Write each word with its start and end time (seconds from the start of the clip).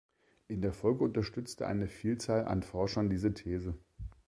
In 0.47 0.63
der 0.63 0.73
Folge 0.73 1.03
unterstützte 1.03 1.67
eine 1.67 1.87
Vielzahl 1.87 2.45
an 2.47 2.63
Forschern 2.63 3.11
diese 3.11 3.35
These. 3.35 3.77